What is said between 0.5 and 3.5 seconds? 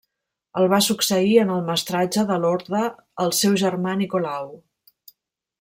El va succeir en el mestratge de l'orde el